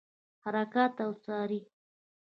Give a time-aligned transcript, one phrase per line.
[0.43, 1.59] حرکات وڅاري.